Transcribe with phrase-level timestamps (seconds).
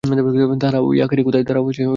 [0.61, 1.45] দাঁড়াও, ইয়াকারি কোথায়?